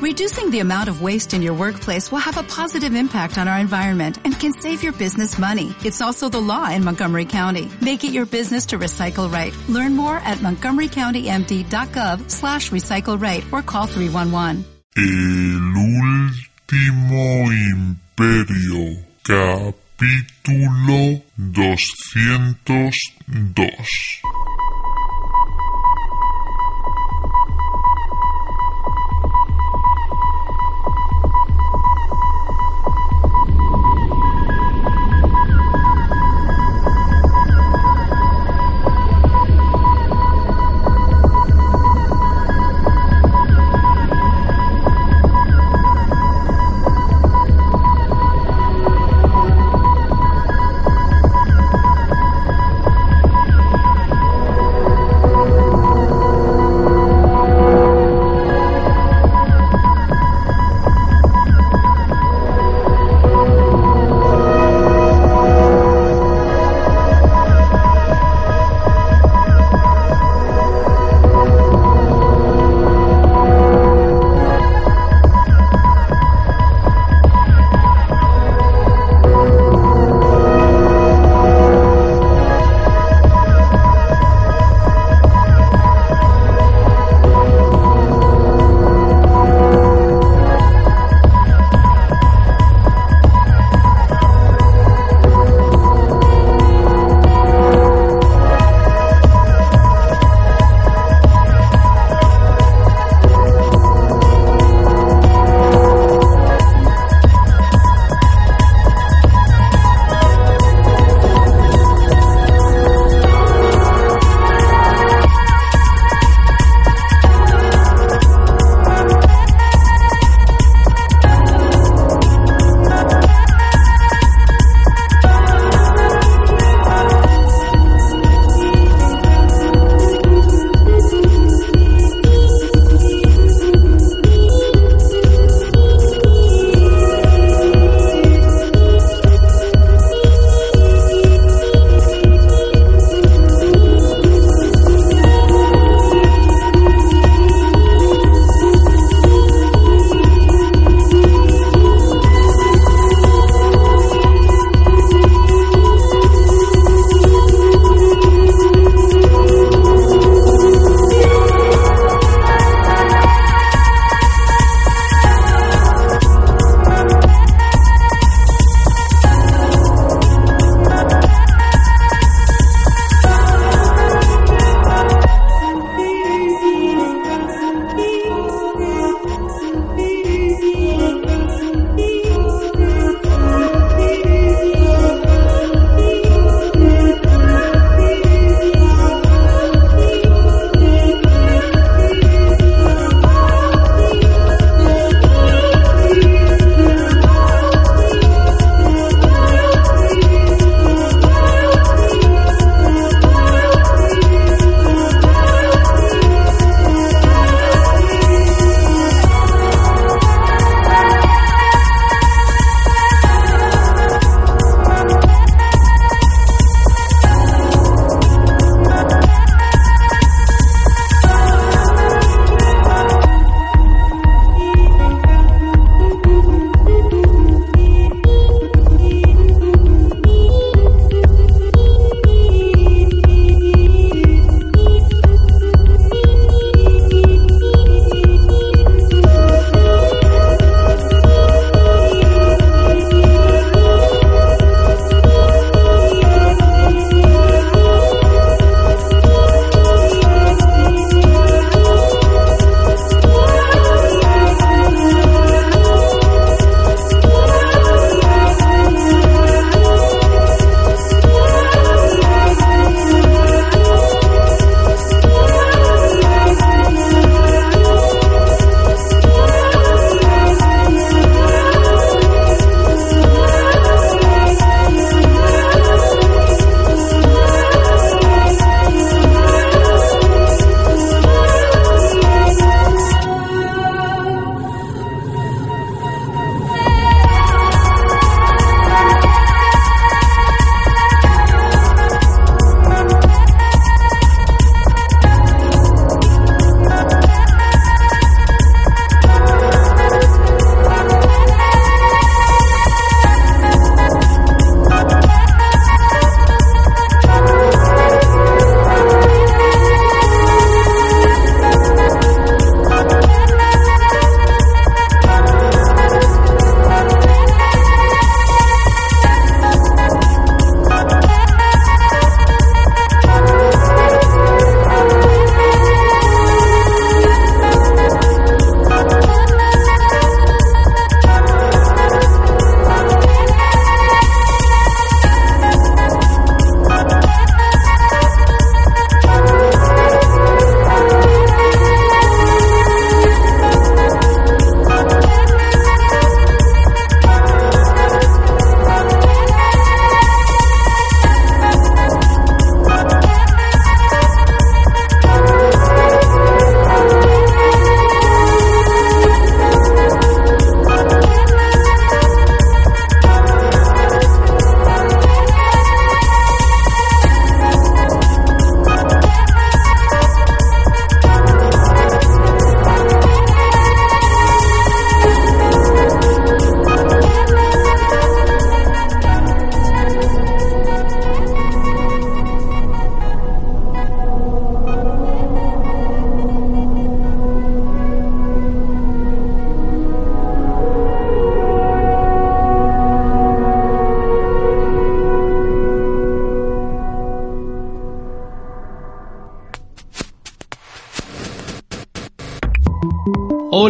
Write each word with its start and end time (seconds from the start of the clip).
Reducing 0.00 0.50
the 0.50 0.60
amount 0.60 0.88
of 0.88 1.02
waste 1.02 1.34
in 1.34 1.42
your 1.42 1.54
workplace 1.54 2.12
will 2.12 2.20
have 2.20 2.36
a 2.38 2.44
positive 2.44 2.94
impact 2.94 3.36
on 3.36 3.48
our 3.48 3.58
environment 3.58 4.16
and 4.24 4.38
can 4.38 4.52
save 4.52 4.80
your 4.80 4.92
business 4.92 5.40
money. 5.40 5.74
It's 5.84 6.00
also 6.00 6.28
the 6.28 6.40
law 6.40 6.70
in 6.70 6.84
Montgomery 6.84 7.24
County. 7.24 7.68
Make 7.80 8.04
it 8.04 8.12
your 8.12 8.24
business 8.24 8.66
to 8.66 8.78
recycle 8.78 9.28
right. 9.28 9.52
Learn 9.68 9.96
more 9.96 10.18
at 10.18 10.38
montgomerycountymd.gov 10.38 12.30
slash 12.30 12.70
recycle 12.70 13.20
right 13.20 13.42
or 13.52 13.60
call 13.60 13.86
311. 13.86 14.64
El 14.96 15.74
último 15.74 17.50
imperio, 17.50 19.02
capítulo 19.24 21.22
202. 21.54 24.37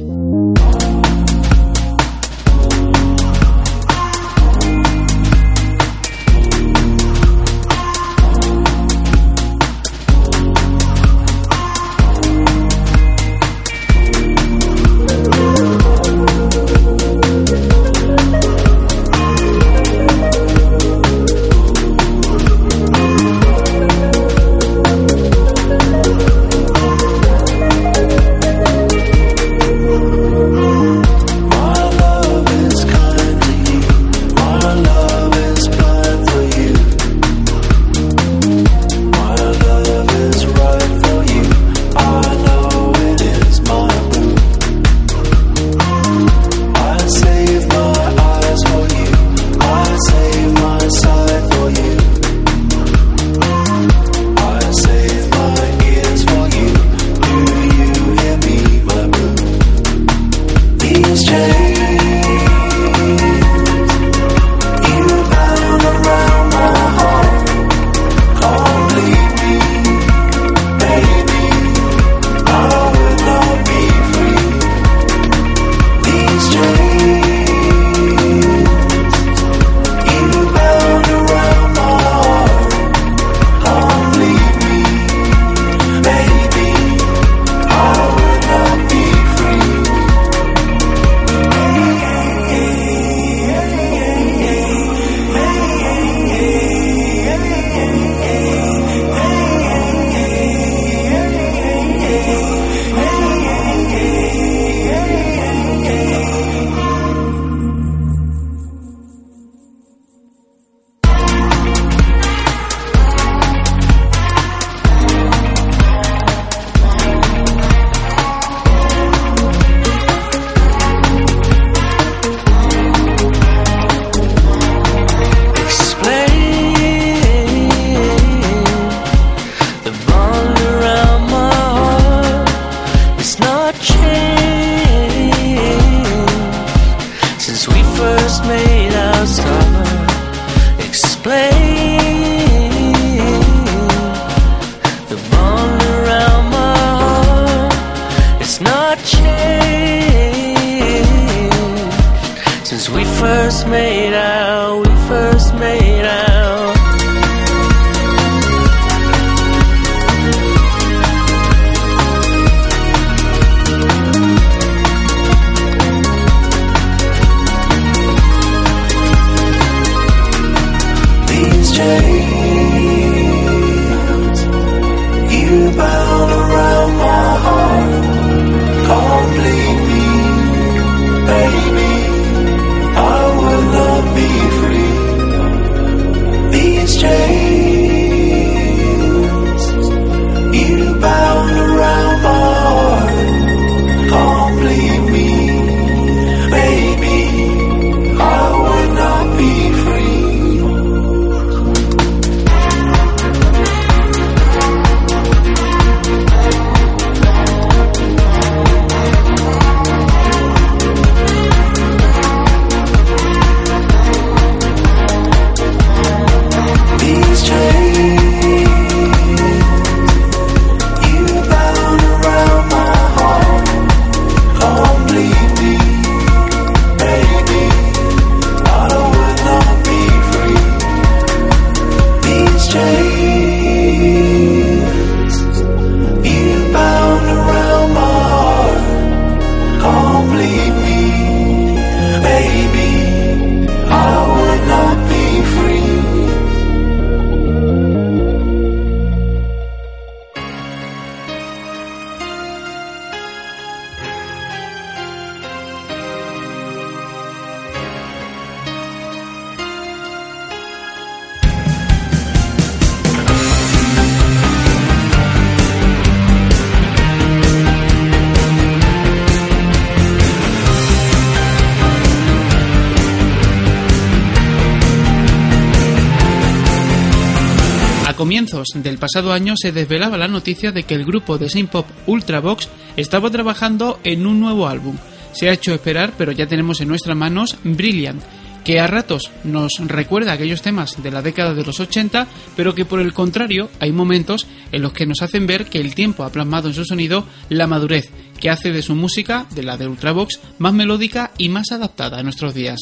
Pasado 279.14 279.32
año 279.32 279.54
se 279.56 279.72
desvelaba 279.72 280.18
la 280.18 280.28
noticia 280.28 280.72
de 280.72 280.86
que 280.86 280.96
el 280.96 281.06
grupo 281.06 281.38
de 281.38 281.48
synth 281.48 281.70
pop 281.70 281.86
Ultravox 282.08 282.68
estaba 282.98 283.30
trabajando 283.30 284.00
en 284.04 284.26
un 284.26 284.40
nuevo 284.40 284.68
álbum. 284.68 284.98
Se 285.34 285.48
ha 285.48 285.54
hecho 285.54 285.72
esperar, 285.72 286.14
pero 286.18 286.32
ya 286.32 286.48
tenemos 286.48 286.82
en 286.82 286.88
nuestras 286.88 287.16
manos 287.16 287.56
Brilliant, 287.64 288.24
que 288.64 288.80
a 288.80 288.88
ratos 288.88 289.30
nos 289.44 289.74
recuerda 289.86 290.32
aquellos 290.32 290.64
temas 290.64 291.04
de 291.04 291.12
la 291.12 291.22
década 291.22 291.54
de 291.54 291.64
los 291.64 291.80
80, 291.80 292.26
pero 292.56 292.74
que 292.74 292.86
por 292.86 293.00
el 293.00 293.14
contrario 293.14 293.70
hay 293.80 293.92
momentos 293.92 294.48
en 294.72 294.82
los 294.82 294.94
que 294.94 295.06
nos 295.06 295.22
hacen 295.22 295.46
ver 295.46 295.66
que 295.66 295.80
el 295.80 295.94
tiempo 295.94 296.24
ha 296.24 296.32
plasmado 296.32 296.70
en 296.70 296.74
su 296.74 296.84
sonido 296.84 297.28
la 297.50 297.68
madurez 297.68 298.10
que 298.40 298.50
hace 298.50 298.72
de 298.72 298.82
su 298.82 298.96
música, 298.96 299.46
de 299.54 299.62
la 299.62 299.78
de 299.78 299.88
Ultravox, 299.88 300.40
más 300.58 300.74
melódica 300.74 301.34
y 301.38 301.50
más 301.50 301.72
adaptada 301.72 302.18
a 302.18 302.24
nuestros 302.24 302.56
días. 302.56 302.80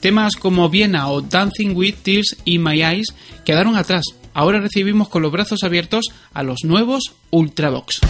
Temas 0.00 0.34
como 0.34 0.68
Viena 0.68 1.08
o 1.08 1.20
Dancing 1.20 1.76
with 1.76 1.94
Tears 2.02 2.36
in 2.46 2.64
My 2.64 2.82
Eyes 2.82 3.14
quedaron 3.44 3.76
atrás. 3.76 4.17
Ahora 4.34 4.60
recibimos 4.60 5.08
con 5.08 5.22
los 5.22 5.32
brazos 5.32 5.62
abiertos 5.62 6.06
a 6.32 6.42
los 6.42 6.58
nuevos 6.64 7.12
Ultravox. 7.30 8.00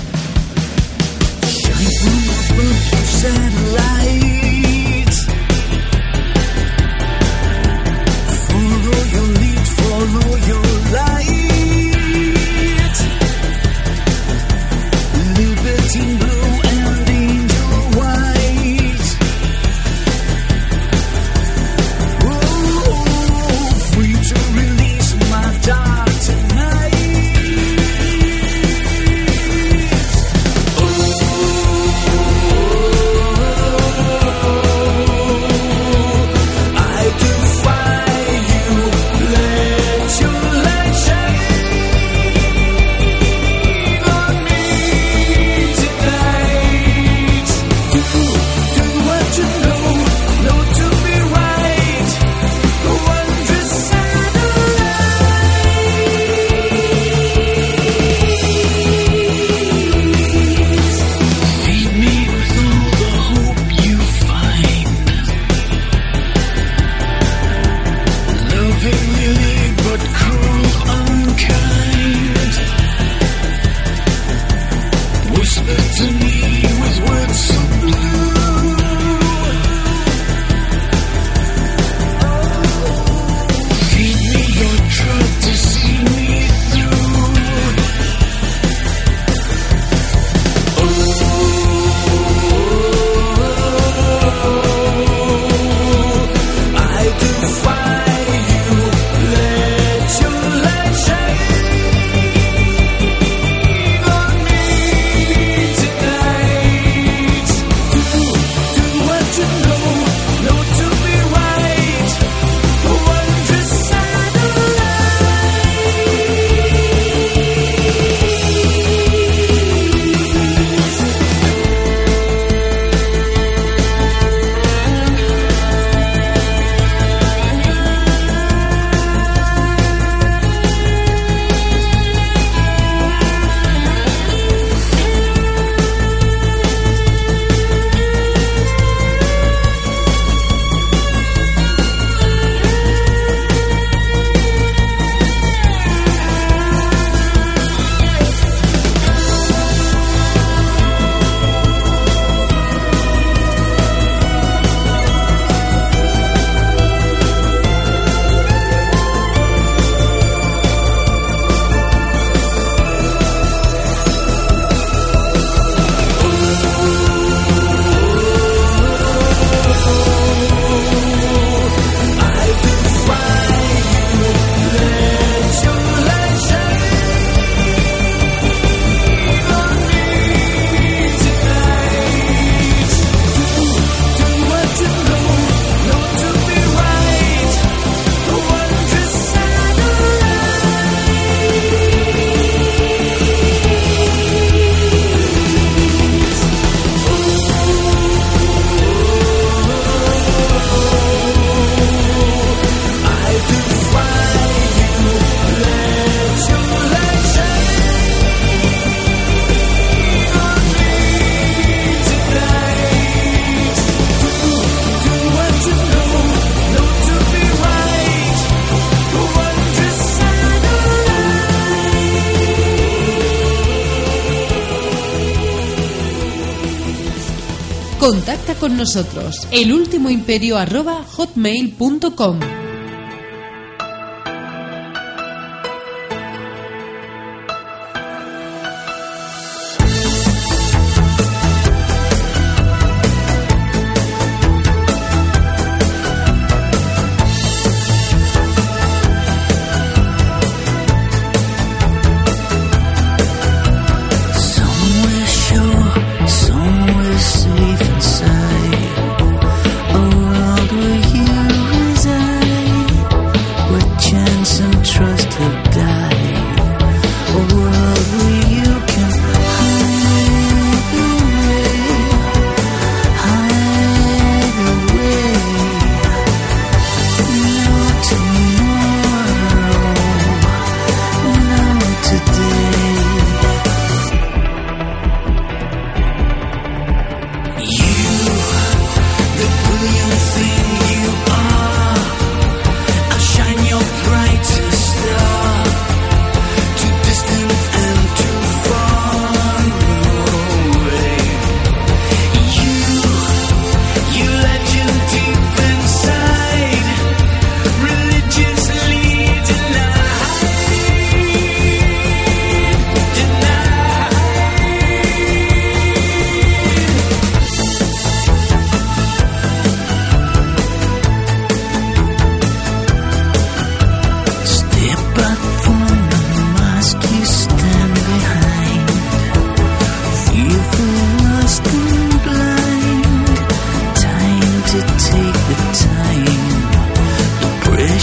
Contacta 227.99 228.55
con 228.55 228.77
nosotros. 228.77 229.49
El 229.51 229.73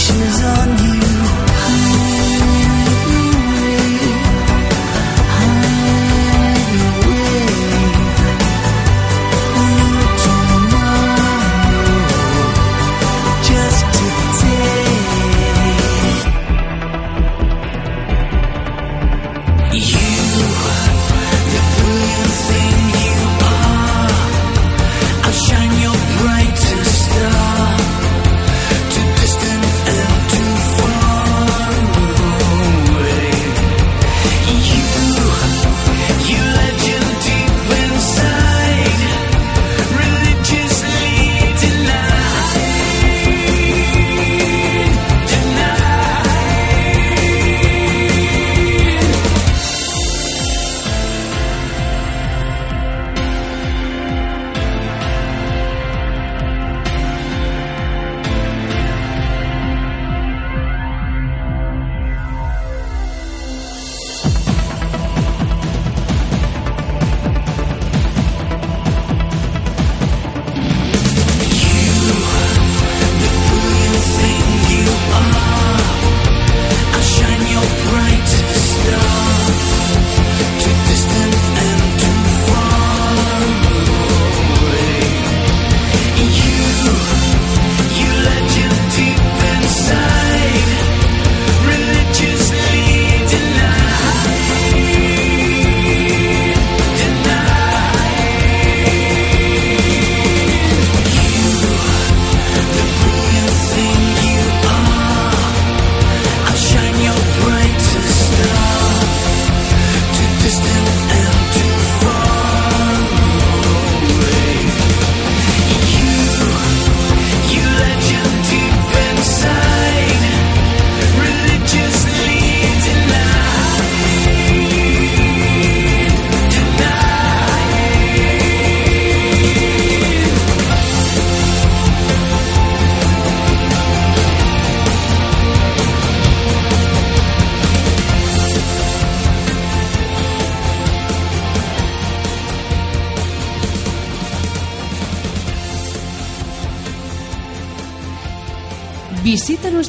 Krishna 0.06 0.35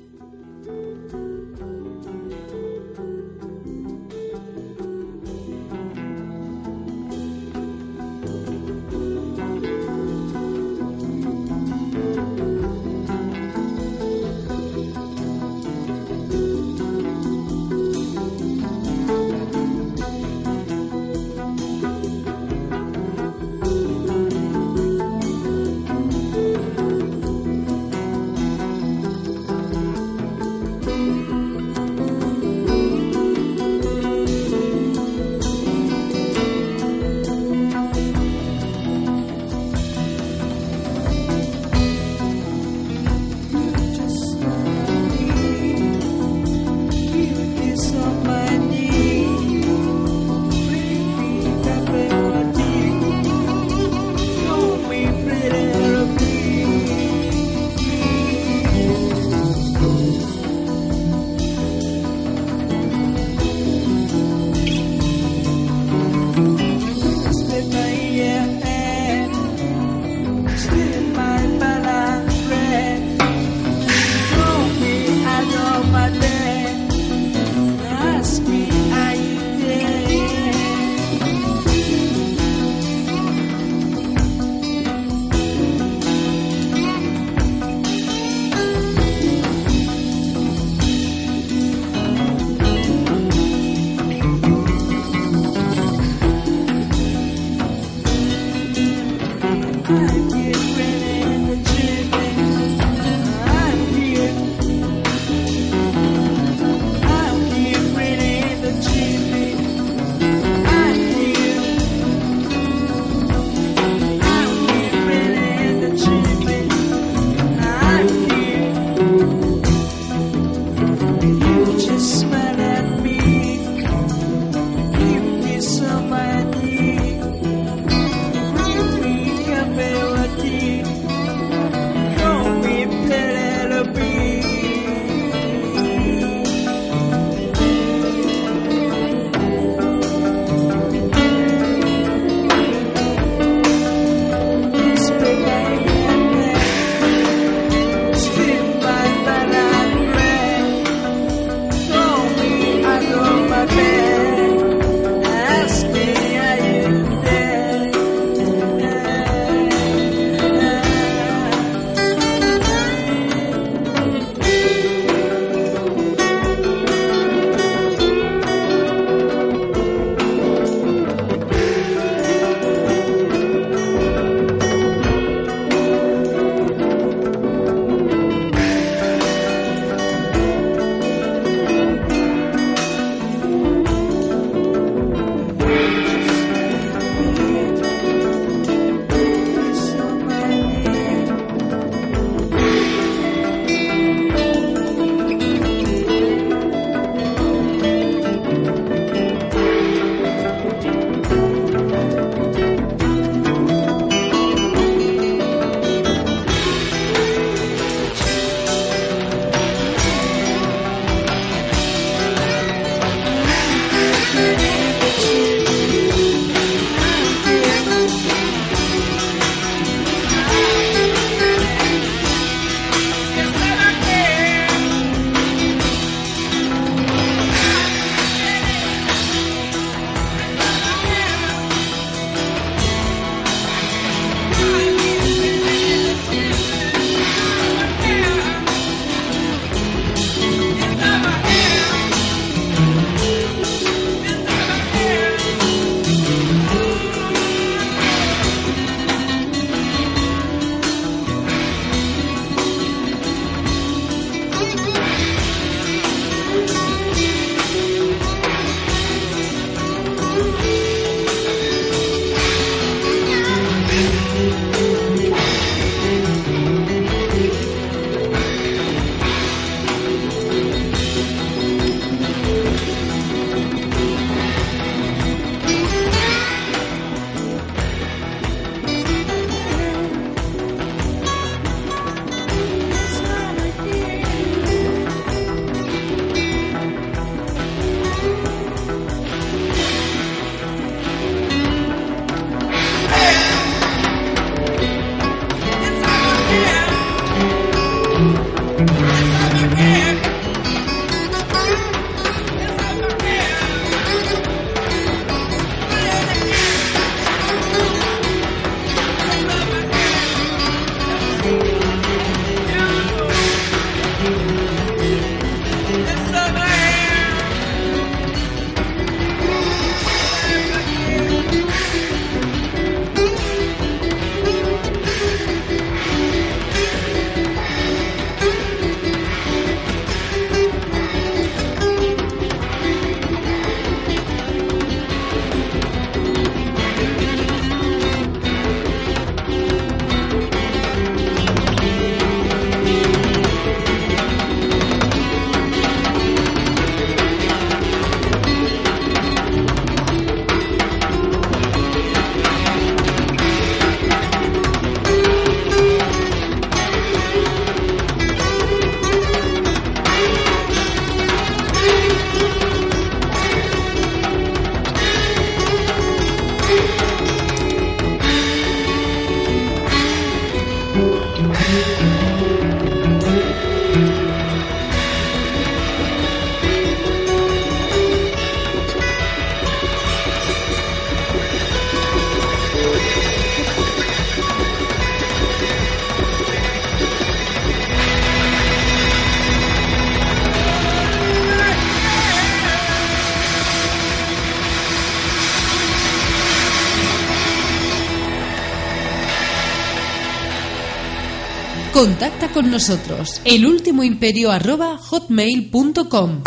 Contacta 401.97 402.53
con 402.53 402.71
nosotros. 402.71 403.41
elultimoimperio@hotmail.com. 403.47 406.43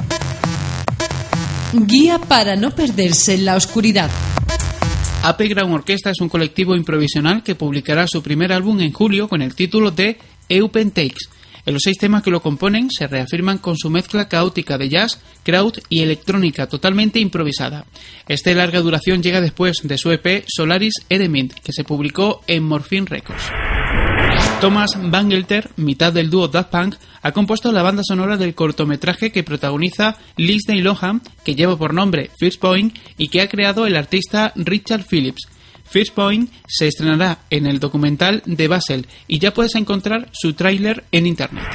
Guía 1.88 2.20
para 2.20 2.56
no 2.56 2.70
perderse 2.70 3.34
en 3.34 3.46
la 3.46 3.56
oscuridad. 3.56 4.12
Ape 5.24 5.48
Ground 5.48 5.74
Orquesta 5.74 6.12
es 6.12 6.22
un 6.22 6.30
colectivo 6.30 6.76
improvisional 6.76 7.42
que 7.42 7.56
publicará 7.56 8.06
su 8.06 8.22
primer 8.22 8.54
álbum 8.54 8.80
en 8.80 8.94
julio 8.94 9.28
con 9.28 9.42
el 9.42 9.56
título 9.56 9.90
de 9.90 10.20
Eupen 10.50 10.92
Takes. 10.92 11.26
En 11.66 11.74
los 11.74 11.82
seis 11.84 11.98
temas 11.98 12.22
que 12.22 12.30
lo 12.30 12.44
componen 12.44 12.92
se 12.92 13.08
reafirman 13.08 13.58
con 13.58 13.76
su 13.76 13.90
mezcla 13.90 14.30
caótica 14.30 14.78
de 14.78 14.90
jazz, 14.90 15.20
crowd 15.42 15.80
y 15.90 16.04
electrónica 16.04 16.68
totalmente 16.68 17.20
improvisada. 17.20 17.88
Este 18.28 18.54
larga 18.54 18.82
duración 18.82 19.24
llega 19.24 19.42
después 19.42 19.78
de 19.82 19.98
su 19.98 20.12
EP 20.12 20.46
Solaris 20.48 20.94
Edemint, 21.10 21.56
que 21.56 21.74
se 21.74 21.84
publicó 21.84 22.44
en 22.46 22.66
Morphine 22.66 23.08
Records. 23.08 23.46
Thomas 24.62 24.92
Bangalter, 25.02 25.70
mitad 25.78 26.12
del 26.12 26.30
dúo 26.30 26.48
Daft 26.50 26.70
Punk, 26.70 26.96
ha 27.22 27.32
compuesto 27.32 27.72
la 27.72 27.82
banda 27.82 28.04
sonora 28.04 28.36
del 28.36 28.56
cortometraje 28.56 29.32
que 29.32 29.44
protagoniza 29.44 30.18
Lindsay 30.36 30.82
Lohan, 30.82 31.22
que 31.46 31.56
lleva 31.56 31.78
por 31.78 31.94
nombre 31.94 32.30
First 32.38 32.60
Point 32.60 32.98
y 33.18 33.30
que 33.30 33.42
ha 33.42 33.48
creado 33.48 33.86
el 33.86 33.96
artista 33.96 34.52
Richard 34.56 35.06
Phillips. 35.10 35.48
First 35.86 36.14
Point 36.14 36.52
se 36.68 36.88
estrenará 36.88 37.40
en 37.50 37.66
el 37.68 37.80
documental 37.80 38.44
de 38.46 38.68
Basel 38.68 39.08
y 39.28 39.40
ya 39.40 39.54
puedes 39.54 39.76
encontrar 39.76 40.30
su 40.34 40.54
tráiler 40.54 41.06
en 41.12 41.26
internet. 41.26 41.66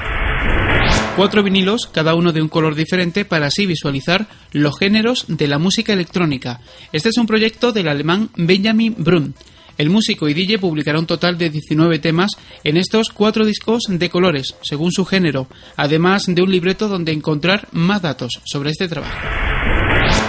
Cuatro 1.17 1.43
vinilos, 1.43 1.87
cada 1.87 2.15
uno 2.15 2.33
de 2.33 2.43
un 2.43 2.49
color 2.49 2.75
diferente, 2.75 3.25
para 3.25 3.47
así 3.47 3.67
visualizar 3.67 4.27
los 4.53 4.79
géneros 4.79 5.27
de 5.29 5.49
la 5.49 5.59
música 5.59 5.93
electrónica. 5.93 6.61
Este 6.93 7.09
es 7.09 7.17
un 7.19 7.27
proyecto 7.27 7.73
del 7.73 7.89
alemán 7.89 8.31
Benjamin 8.37 8.95
Brun. 8.99 9.35
El 9.79 9.91
músico 9.91 10.29
y 10.29 10.35
DJ 10.35 10.59
publicará 10.59 10.99
un 10.99 11.07
total 11.07 11.37
de 11.37 11.51
19 11.51 11.99
temas 11.99 12.31
en 12.63 12.77
estos 12.77 13.09
cuatro 13.09 13.45
discos 13.45 13.85
de 13.89 14.09
colores, 14.11 14.55
según 14.63 14.93
su 14.93 15.05
género, 15.05 15.49
además 15.77 16.25
de 16.27 16.43
un 16.43 16.51
libreto 16.51 16.89
donde 16.89 17.13
encontrar 17.13 17.69
más 17.73 18.03
datos 18.03 18.41
sobre 18.45 18.71
este 18.71 18.89
trabajo. 18.89 19.19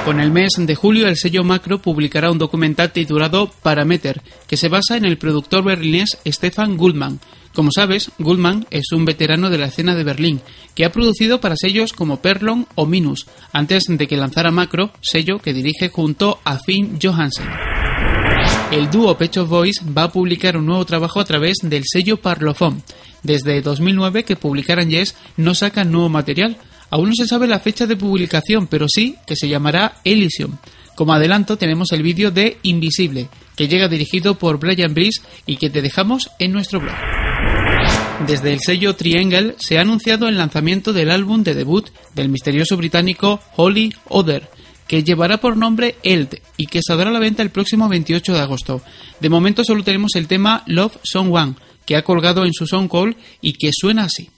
Con 0.05 0.19
el 0.19 0.31
mes 0.31 0.53
de 0.57 0.75
julio, 0.75 1.07
el 1.07 1.17
sello 1.17 1.43
Macro 1.43 1.79
publicará 1.79 2.31
un 2.31 2.37
documental 2.37 2.91
titulado 2.91 3.51
Parameter, 3.61 4.21
que 4.47 4.57
se 4.57 4.69
basa 4.69 4.97
en 4.97 5.05
el 5.05 5.17
productor 5.17 5.63
berlinés 5.63 6.17
Stefan 6.25 6.77
Gullmann. 6.77 7.19
Como 7.53 7.71
sabes, 7.71 8.11
Gullmann 8.19 8.67
es 8.69 8.91
un 8.91 9.05
veterano 9.05 9.49
de 9.49 9.57
la 9.57 9.67
escena 9.67 9.95
de 9.95 10.03
Berlín, 10.03 10.41
que 10.75 10.85
ha 10.85 10.91
producido 10.91 11.39
para 11.39 11.55
sellos 11.55 11.93
como 11.93 12.21
Perlon 12.21 12.67
o 12.75 12.85
Minus, 12.85 13.25
antes 13.53 13.83
de 13.87 14.07
que 14.07 14.17
lanzara 14.17 14.51
Macro, 14.51 14.91
sello 15.01 15.39
que 15.39 15.53
dirige 15.53 15.89
junto 15.89 16.39
a 16.43 16.59
Finn 16.59 16.99
Johansen. 17.01 17.74
El 18.75 18.91
dúo 18.91 19.17
Pecho 19.17 19.45
Boys 19.45 19.77
va 19.97 20.03
a 20.03 20.11
publicar 20.11 20.57
un 20.57 20.65
nuevo 20.65 20.83
trabajo 20.83 21.21
a 21.21 21.23
través 21.23 21.59
del 21.63 21.83
sello 21.85 22.17
Parlophone. 22.17 22.81
Desde 23.23 23.61
2009 23.61 24.25
que 24.25 24.35
publicaran 24.35 24.89
Yes 24.89 25.15
no 25.37 25.55
sacan 25.55 25.93
nuevo 25.93 26.09
material. 26.09 26.57
Aún 26.89 27.07
no 27.07 27.15
se 27.15 27.25
sabe 27.25 27.47
la 27.47 27.61
fecha 27.61 27.87
de 27.87 27.95
publicación, 27.95 28.67
pero 28.67 28.87
sí 28.89 29.15
que 29.25 29.37
se 29.37 29.47
llamará 29.47 30.01
Elysium. 30.03 30.57
Como 30.93 31.13
adelanto 31.13 31.57
tenemos 31.57 31.93
el 31.93 32.03
vídeo 32.03 32.31
de 32.31 32.57
Invisible, 32.63 33.29
que 33.55 33.69
llega 33.69 33.87
dirigido 33.87 34.35
por 34.35 34.59
Brian 34.59 34.93
Brice 34.93 35.21
y 35.45 35.55
que 35.55 35.69
te 35.69 35.81
dejamos 35.81 36.29
en 36.37 36.51
nuestro 36.51 36.81
blog. 36.81 36.95
Desde 38.27 38.51
el 38.51 38.59
sello 38.59 38.97
Triangle 38.97 39.55
se 39.57 39.77
ha 39.77 39.81
anunciado 39.81 40.27
el 40.27 40.37
lanzamiento 40.37 40.91
del 40.91 41.11
álbum 41.11 41.43
de 41.43 41.53
debut 41.53 41.87
del 42.13 42.27
misterioso 42.27 42.75
británico 42.75 43.39
Holy 43.55 43.95
Other, 44.09 44.49
que 44.87 45.03
llevará 45.03 45.37
por 45.37 45.57
nombre 45.57 45.95
Eld 46.03 46.39
y 46.57 46.67
que 46.67 46.81
saldrá 46.85 47.09
a 47.09 47.13
la 47.13 47.19
venta 47.19 47.43
el 47.43 47.49
próximo 47.49 47.89
28 47.89 48.33
de 48.33 48.39
agosto. 48.39 48.81
De 49.19 49.29
momento 49.29 49.63
solo 49.63 49.83
tenemos 49.83 50.15
el 50.15 50.27
tema 50.27 50.63
Love 50.67 50.97
Song 51.03 51.33
One, 51.33 51.55
que 51.85 51.95
ha 51.95 52.03
colgado 52.03 52.45
en 52.45 52.53
su 52.53 52.65
call 52.87 53.15
y 53.41 53.53
que 53.53 53.71
suena 53.73 54.03
así. 54.03 54.29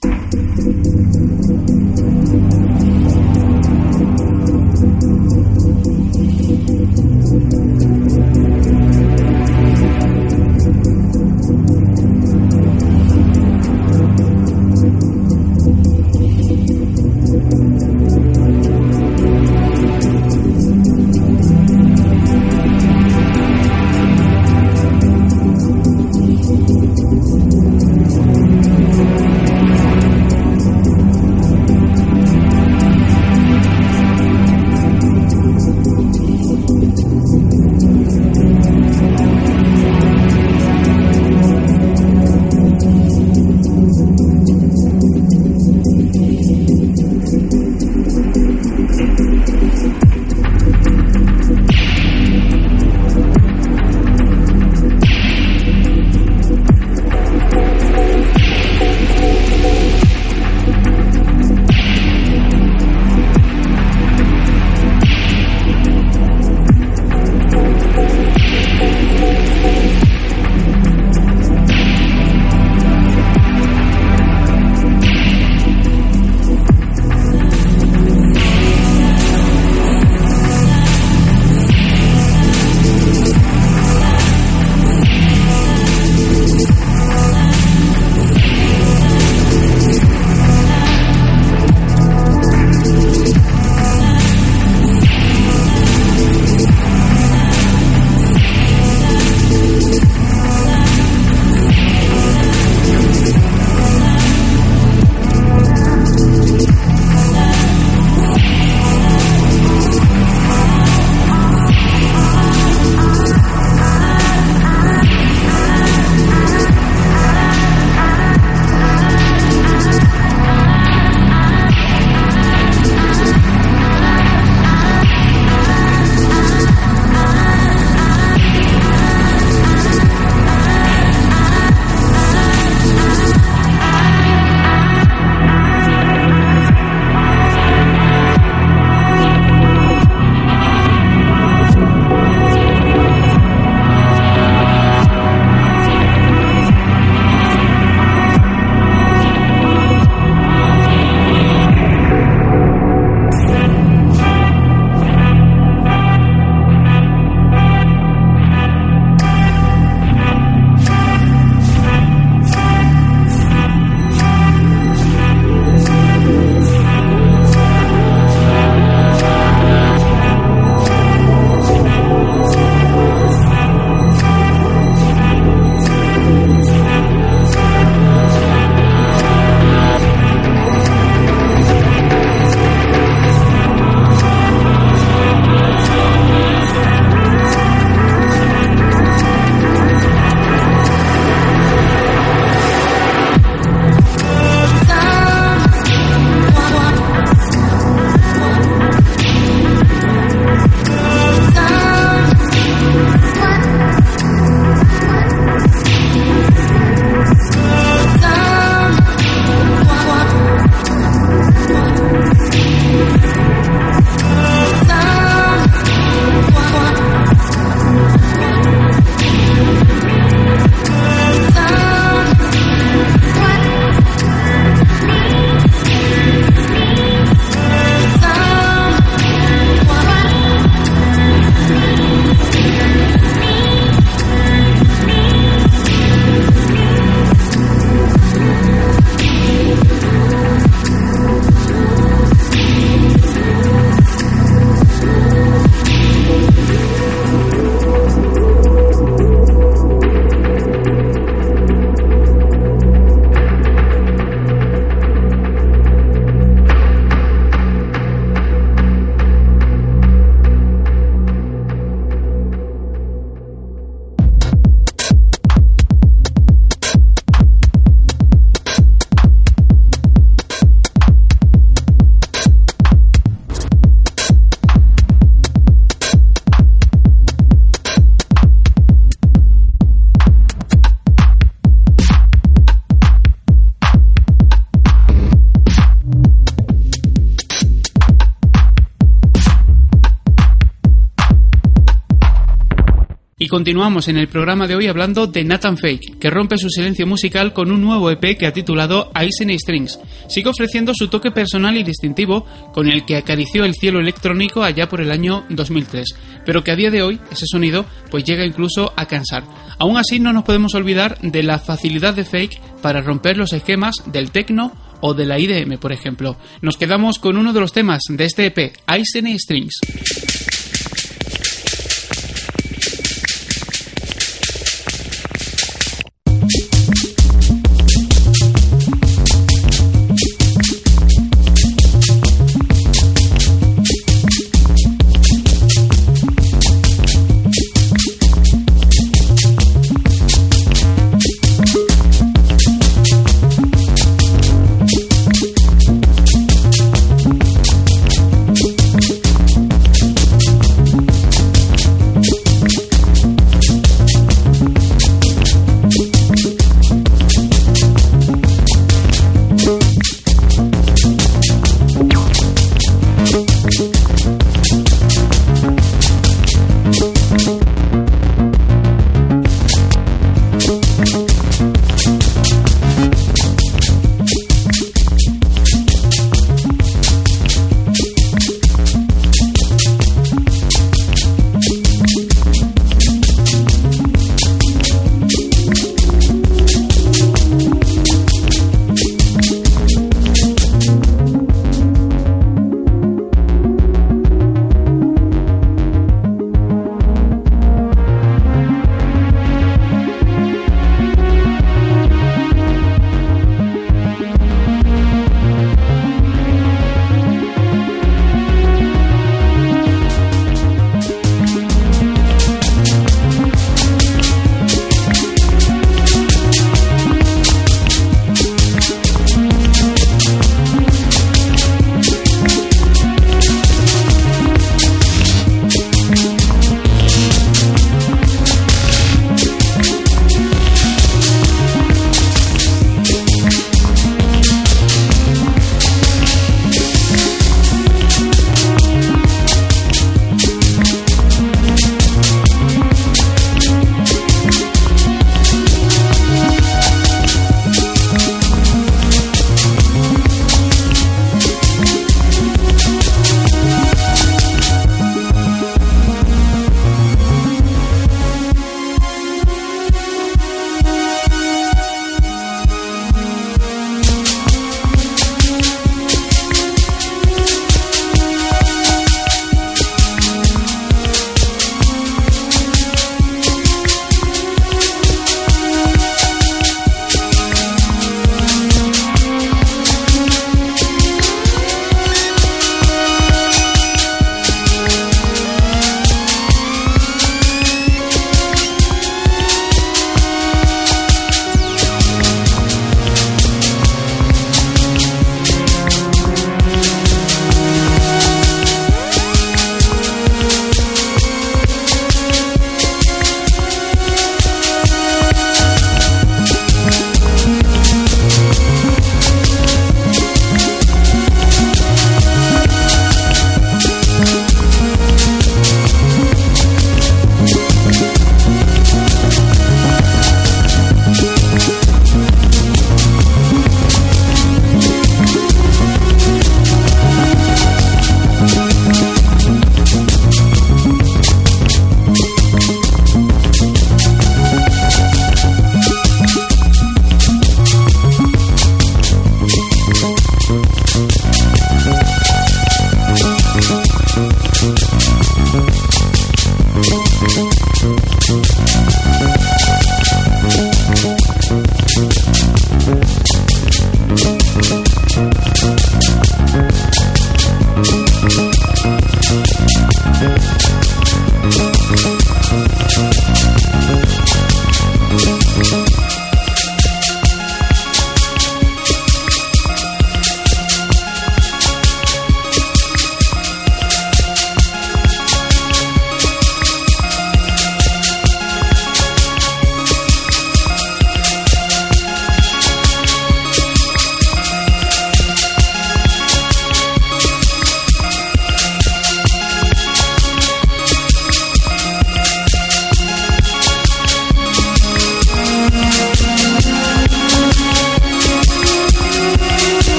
Y 293.48 293.50
continuamos 293.50 294.08
en 294.08 294.18
el 294.18 294.28
programa 294.28 294.66
de 294.66 294.74
hoy 294.74 294.88
hablando 294.88 295.26
de 295.26 295.42
Nathan 295.42 295.78
Fake, 295.78 296.18
que 296.18 296.28
rompe 296.28 296.58
su 296.58 296.68
silencio 296.68 297.06
musical 297.06 297.54
con 297.54 297.72
un 297.72 297.80
nuevo 297.80 298.10
EP 298.10 298.36
que 298.36 298.46
ha 298.46 298.52
titulado 298.52 299.10
Ice 299.26 299.42
and 299.42 299.58
Strings. 299.58 299.98
Sigue 300.28 300.50
ofreciendo 300.50 300.92
su 300.94 301.08
toque 301.08 301.30
personal 301.30 301.74
y 301.78 301.82
distintivo 301.82 302.44
con 302.74 302.90
el 302.90 303.06
que 303.06 303.16
acarició 303.16 303.64
el 303.64 303.72
cielo 303.72 304.00
electrónico 304.00 304.62
allá 304.62 304.86
por 304.90 305.00
el 305.00 305.10
año 305.10 305.46
2003, 305.48 306.14
pero 306.44 306.62
que 306.62 306.72
a 306.72 306.76
día 306.76 306.90
de 306.90 307.00
hoy 307.00 307.20
ese 307.32 307.46
sonido 307.46 307.86
pues 308.10 308.22
llega 308.24 308.44
incluso 308.44 308.92
a 308.96 309.06
cansar. 309.06 309.44
Aún 309.78 309.96
así 309.96 310.20
no 310.20 310.34
nos 310.34 310.44
podemos 310.44 310.74
olvidar 310.74 311.18
de 311.22 311.42
la 311.42 311.58
facilidad 311.58 312.12
de 312.12 312.26
Fake 312.26 312.60
para 312.82 313.00
romper 313.00 313.38
los 313.38 313.54
esquemas 313.54 313.94
del 314.04 314.30
techno 314.30 314.76
o 315.00 315.14
de 315.14 315.24
la 315.24 315.38
IDM, 315.38 315.78
por 315.78 315.92
ejemplo. 315.92 316.36
Nos 316.60 316.76
quedamos 316.76 317.18
con 317.18 317.38
uno 317.38 317.54
de 317.54 317.60
los 317.60 317.72
temas 317.72 318.02
de 318.10 318.26
este 318.26 318.44
EP, 318.44 318.74
Ice 318.98 319.18
and 319.20 319.38
Strings. 319.38 320.47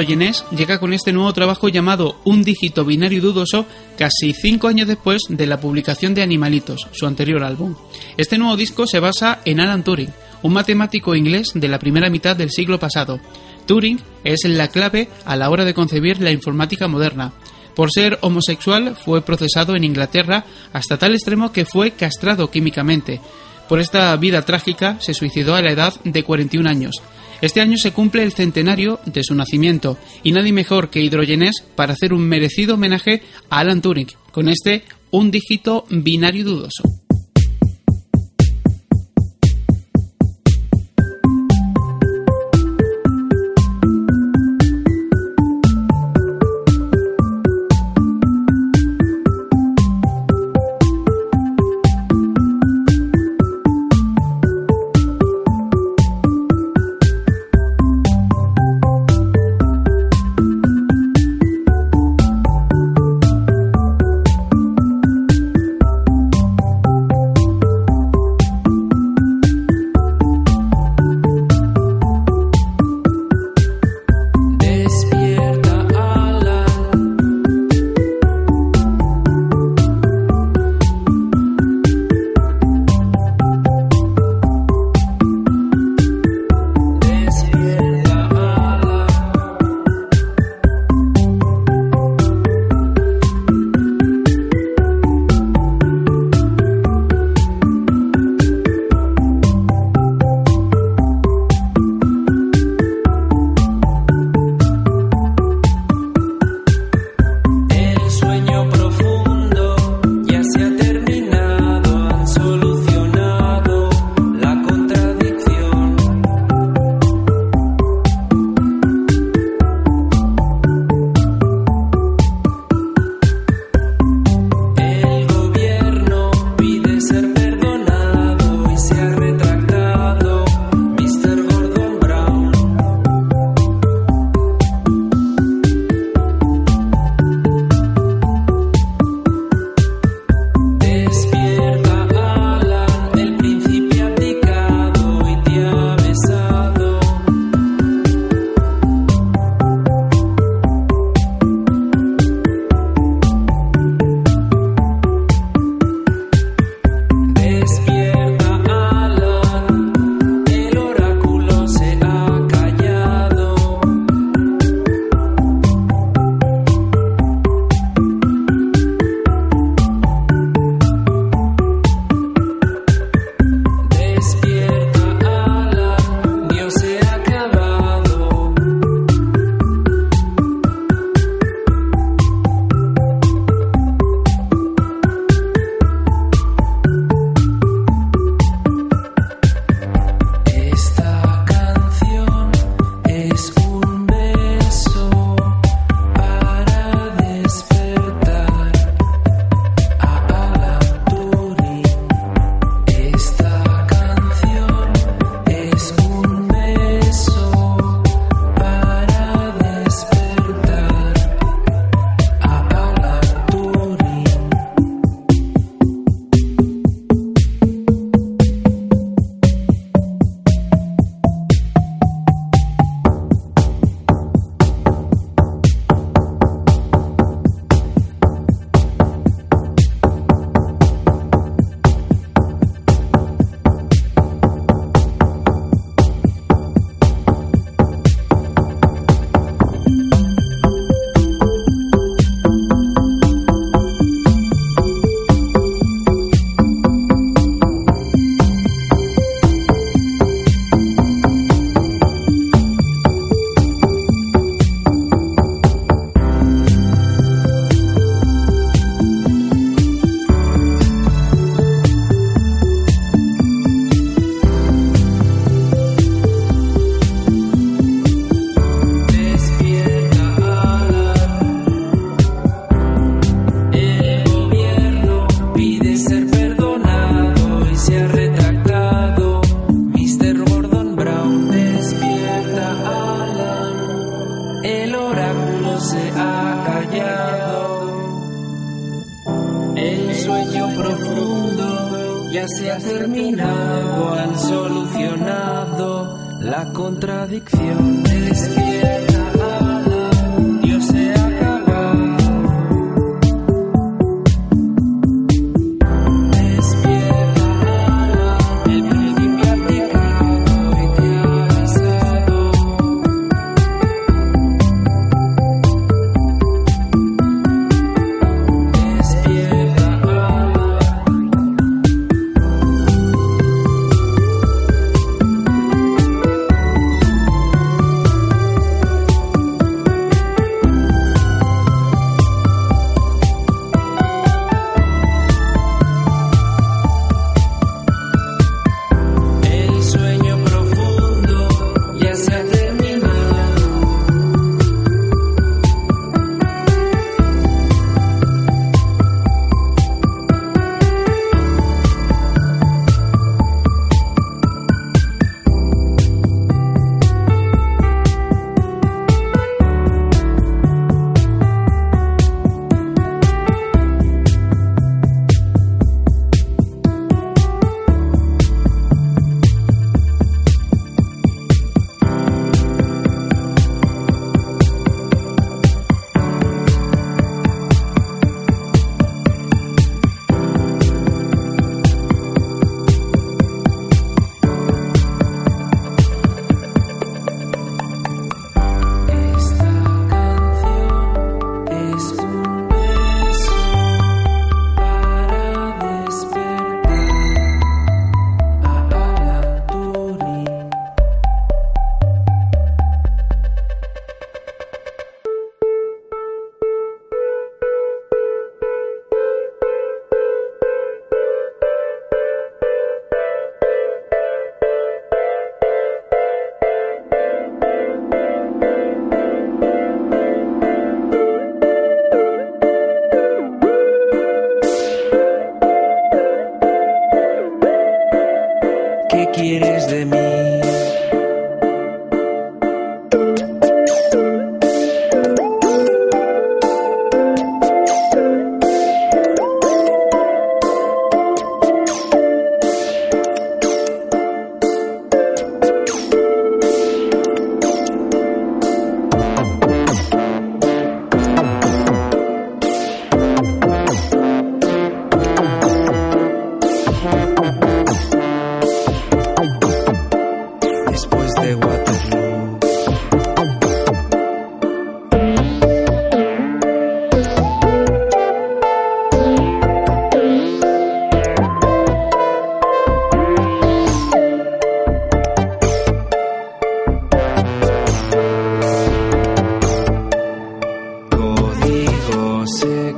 Hidrogenés 0.07 0.44
llega 0.52 0.78
con 0.78 0.92
este 0.92 1.12
nuevo 1.12 1.32
trabajo 1.32 1.68
llamado 1.68 2.20
Un 2.24 2.44
dígito 2.44 2.84
binario 2.84 3.20
dudoso 3.20 3.66
casi 3.98 4.32
cinco 4.32 4.68
años 4.68 4.86
después 4.86 5.22
de 5.28 5.46
la 5.46 5.59
publicación 5.59 6.14
de 6.14 6.22
Animalitos, 6.22 6.86
su 6.92 7.07
anterior 7.07 7.42
álbum. 7.42 7.74
Este 8.16 8.38
nuevo 8.38 8.57
disco 8.57 8.86
se 8.86 9.00
basa 9.00 9.40
en 9.44 9.59
Alan 9.59 9.82
Turing, 9.82 10.12
un 10.42 10.52
matemático 10.52 11.16
inglés 11.16 11.48
de 11.54 11.66
la 11.66 11.80
primera 11.80 12.09
mitad 12.09 12.36
del 12.36 12.50
siglo 12.50 12.78
pasado. 12.78 13.18
Turing 13.66 13.98
es 14.22 14.44
la 14.44 14.68
clave 14.68 15.09
a 15.24 15.34
la 15.34 15.50
hora 15.50 15.64
de 15.64 15.74
concebir 15.74 16.20
la 16.20 16.30
informática 16.30 16.86
moderna. 16.86 17.32
Por 17.74 17.90
ser 17.90 18.16
homosexual 18.20 18.96
fue 19.04 19.22
procesado 19.22 19.74
en 19.74 19.82
Inglaterra 19.82 20.44
hasta 20.72 20.98
tal 20.98 21.14
extremo 21.14 21.50
que 21.50 21.64
fue 21.64 21.90
castrado 21.90 22.48
químicamente. 22.48 23.20
Por 23.68 23.80
esta 23.80 24.14
vida 24.16 24.42
trágica 24.42 24.98
se 25.00 25.14
suicidó 25.14 25.57
a 25.57 25.62
la 25.62 25.72
edad 25.72 25.94
de 26.04 26.22
41 26.22 26.70
años. 26.70 26.94
Este 27.41 27.61
año 27.61 27.76
se 27.76 27.93
cumple 27.93 28.22
el 28.22 28.32
centenario 28.32 29.01
de 29.05 29.22
su 29.22 29.34
nacimiento 29.34 29.99
y 30.22 30.32
nadie 30.32 30.53
mejor 30.53 30.91
que 30.91 31.01
Hidrogenés 31.01 31.62
para 31.74 31.93
hacer 31.93 32.12
un 32.12 32.26
merecido 32.26 32.74
homenaje 32.74 33.22
a 33.51 33.59
Alan 33.59 33.82
Turing 33.82 34.09
con 34.32 34.49
este 34.49 34.84
un 35.11 35.30
dígito 35.30 35.87
binario 35.91 36.45
dudoso. 36.45 37.05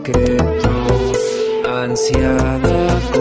Secreto, 0.09 0.71
ansiada 1.67 3.18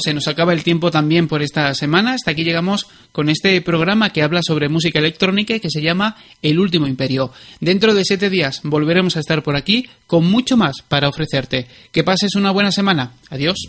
pues 0.00 0.04
se 0.04 0.14
nos 0.14 0.28
acaba 0.28 0.54
el 0.54 0.64
tiempo 0.64 0.90
también 0.90 1.28
por 1.28 1.42
esta 1.42 1.74
semana. 1.74 2.14
Hasta 2.14 2.30
aquí 2.30 2.42
llegamos 2.42 2.86
con 3.12 3.28
este 3.28 3.60
programa 3.60 4.10
que 4.10 4.22
habla 4.22 4.40
sobre 4.42 4.70
música 4.70 4.98
electrónica 4.98 5.54
y 5.54 5.60
que 5.60 5.68
se 5.68 5.82
llama 5.82 6.16
El 6.40 6.58
Último 6.58 6.86
Imperio. 6.86 7.32
Dentro 7.60 7.92
de 7.92 8.02
siete 8.04 8.30
días 8.30 8.60
volveremos 8.62 9.18
a 9.18 9.20
estar 9.20 9.42
por 9.42 9.56
aquí 9.56 9.90
con 10.06 10.24
mucho 10.24 10.56
más 10.56 10.76
para 10.88 11.08
ofrecerte. 11.08 11.66
Que 11.92 12.02
pases 12.02 12.34
una 12.34 12.50
buena 12.50 12.72
semana. 12.72 13.12
Adiós. 13.28 13.68